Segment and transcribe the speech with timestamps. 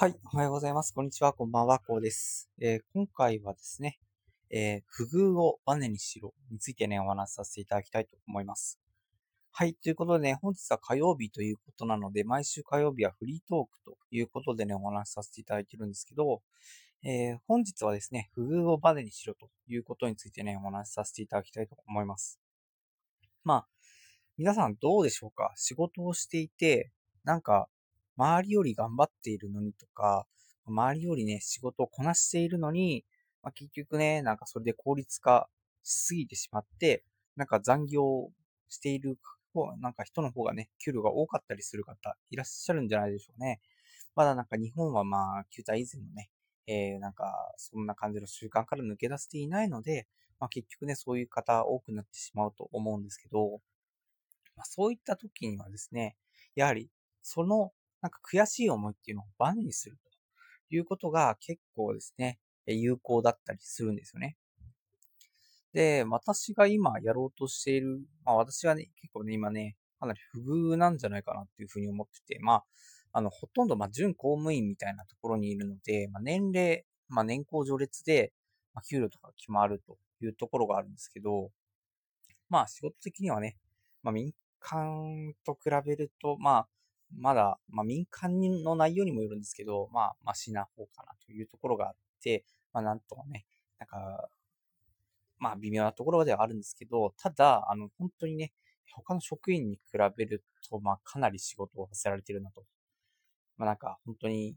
[0.00, 0.14] はい。
[0.32, 0.94] おはようございます。
[0.94, 1.34] こんにちは。
[1.34, 1.78] こんばんは。
[1.78, 2.50] こうです。
[2.58, 3.98] えー、今回はですね、
[4.48, 8.80] えー、不遇をバネにしろについてね、お話しさせていただきたいと思います。
[9.50, 9.74] はい。
[9.74, 16.40] ということでね、本日は火曜日ということなので、毎週火曜日はフリートークということでね、お話しさせていただいてるんですけど、
[17.04, 22.40] えー、本日はですね、不遇をバネにしろということについてね、お話しさせていただきたいと思います。
[23.44, 23.66] まあ、
[24.38, 25.52] 皆さんどうでしょうか？
[25.56, 26.90] 仕事をしていて、
[27.22, 27.68] なんか、
[28.20, 30.26] 周りより頑張っているのにとか、
[30.66, 33.06] 周りよりね、仕事をこなしているのに、
[33.42, 35.48] まあ、結局ね、なんかそれで効率化
[35.82, 37.02] しすぎてしまって、
[37.36, 38.28] なんか残業
[38.68, 39.18] している
[39.54, 43.60] 方、なんか人の方がね、給料が多かったりする方、いらっしゃるんじゃないでしょうね。
[44.14, 46.28] まだなんか日本はまあ、休怠以前のね、
[46.66, 50.06] えー、なんか、そんな感じの習慣から抜け出せていないので、
[50.38, 53.60] まあ結局ね、そういう方多くなってしまうと思うんですけど、
[54.56, 56.16] まあそういった時にはですね、
[56.54, 56.90] やはり、
[57.22, 59.96] そのなんか悔しい思いっていうのをバネにする
[60.68, 64.36] ということが結構ですね、有効だったりするんですよね。
[65.72, 72.64] で、私が今やろうとしている、まあ私はね、結構ね、今ね、かなり不遇なんじゃないかなっていうふうに思ってて、まあ、
[73.12, 78.32] あの、ほとんど、まあ、準公務員みたいなところにいるので、まあ、年齢、まあ、年功序列で、
[78.72, 81.50] まあ、給料とか決まるというところがあるんですけど、
[82.48, 83.58] まあ、仕事的にはね、
[84.02, 86.68] まあ、民間と比べると、まあ、
[87.16, 93.46] まだ、まあ、民間の内容にもよるんですけど、まあ、マシな方かなというところがあって、まあ、なんとかね、
[93.78, 94.28] なんか、
[95.38, 98.52] まあ、微妙なところではあるんですけど、ただ、あの、本当にね、
[98.92, 102.64] 他の職員に比べると、まあ、かなり仕事をさせられてるなと。
[103.56, 104.56] まあ、なんか、本当に、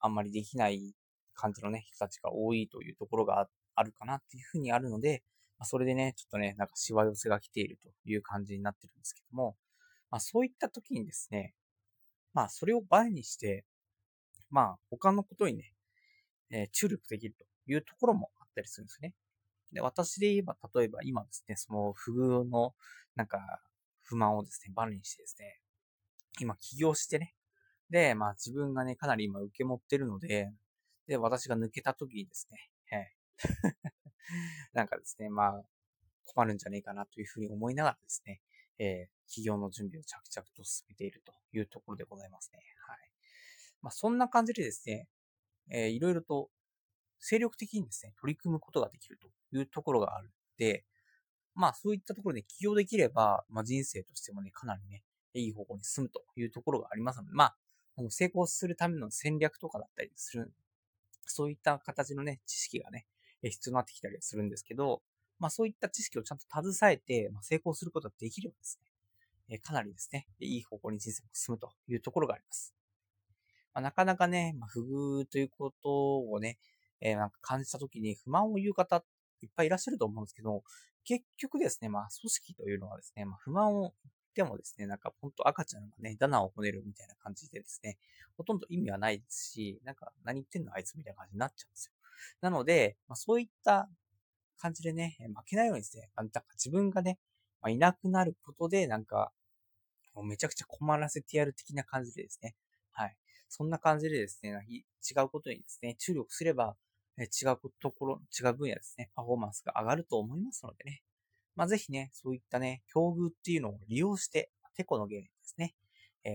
[0.00, 0.94] あんまりできない
[1.34, 5.22] 感じのね、人たちが多いというところがあるかなっていうふうにあるので、
[5.58, 9.56] まあ、それでね、ちょっとね、なんかしわ寄せが来ているという感じになってるんですけども、
[10.10, 11.54] まあ、そういった時にですね、
[12.34, 13.64] まあ、それをバネにして、
[14.50, 15.72] まあ、他のことにね、
[16.50, 19.14] えー、注力できるというところもあったりするんですね。
[19.72, 22.74] で、私で言えば、例えば今ですね、その不遇の、
[23.16, 23.38] なんか、
[24.02, 25.60] 不満をですね、バネにしてですね、
[26.40, 27.34] 今起業してね、
[27.90, 30.52] で、まあ自分がね、かなり今受け持ってるので、
[31.06, 33.06] で、私が抜けた時にですね、え
[34.72, 35.64] なんかですね、まあ、
[36.26, 38.40] 困るんじゃねえかなというふうに思いながらですね、
[38.78, 42.58] えー、企業の準備を着々と進めているというところでございますね。
[42.86, 42.98] はい。
[43.82, 45.08] まあ、そんな感じでですね、
[45.70, 46.48] えー、いろいろと
[47.18, 50.84] 精力的にですね、取り組むことができるというところがあるので、
[51.54, 55.02] まあそういったところで起業できれば、まあ人生としてもね、かなりね、
[55.34, 57.56] いい方向に進むというところがありますので、まあ、
[57.96, 60.52] あの成功するための戦略とかだったりする、
[61.26, 63.06] そういった形のね、知識がね、
[63.42, 65.02] 必要になってきたりするんですけど、
[65.38, 72.74] まあそういった知識をちゃんと携えて、ま、成功することができればですね、えかなりですね、いい方向に人生も進むというところがあります。
[73.74, 74.80] まあ、なかなかね、まあ、不
[75.20, 76.58] 遇ということをね、
[77.00, 79.04] えー、なんか感じた時に不満を言う方
[79.42, 80.62] いっぱいいらっしゃると思うんですけど、
[81.04, 83.92] 結局ですね、まあ組織というのはですね、まあ不満を言っ
[84.34, 87.98] てもですね、なんかほんと赤ちゃんがね、ダナをこねるみたいな感じでですね、
[88.36, 91.92] ほとんど意味はないですし、なんか何言ってんのあいつみたいな感じになっちゃうんですよ。
[92.40, 93.88] なので、まあ、そういった
[94.64, 97.18] 感じでね、負けないようにですね、なんか自分がね、
[97.60, 99.30] まあ、いなくなることで、なんか、
[100.14, 102.54] もうめちゃくちゃ困らせてやる的な感じでですね、
[102.92, 103.16] はい。
[103.50, 106.76] そんな感じでですね、違うことにですね、注力すれば、
[107.18, 111.02] 違うところ、違う分野ですね、パフォーマンスが上がると思いますのでね。
[111.56, 115.74] まあ、ぜひね、そういったね、境遇っていうのを利用して、テコの芸ですね、
[116.24, 116.32] えー、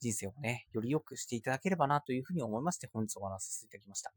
[0.00, 4.12] 人生をね、より良くしていただければなというふうに思いまして、本日お話しさせていただきました。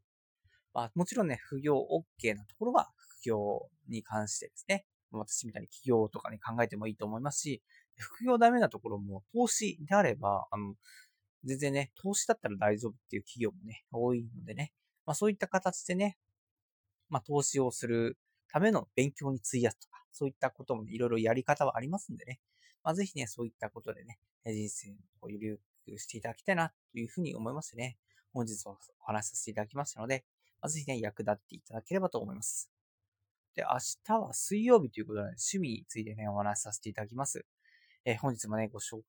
[0.73, 2.91] まあ、もちろんね、副業 OK なところは、
[3.25, 7.61] 業に関してですね、私みたいに起業とかね、考えてもいいと思いますし、
[7.97, 10.75] 副業ダメなところも投資であれば、あの、
[11.43, 14.73] 全然ね、投資だったら大丈夫っていう企業もね、多いのでね、
[15.05, 16.17] まあそういった形でね、
[17.09, 18.17] まあ投資をする
[18.51, 22.39] ための勉強に費やすとか、そういったことも、ね、いろいろやり方はありますんでね、
[22.83, 27.97] まあぜひね、そういったことでね、人生をより良くしていただきたいなというふうに思いましてね、
[28.33, 30.25] 本日はお話しさせていただきましたので、
[30.61, 32.76] まあ、ぜひね、役立っていただければと思います。
[33.57, 37.43] で、明日は水曜日ということで、趣味についてね、お話しさせていただきます。
[38.05, 39.01] えー、本日もね、ご視聴、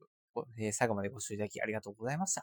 [0.59, 2.43] えー、最後までご視聴いただきありがとうございました。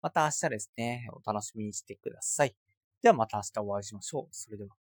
[0.00, 2.54] また明日ですね、お楽しみにしてください。
[3.02, 4.28] ではまた明日お会いしましょう。
[4.30, 4.83] それでは。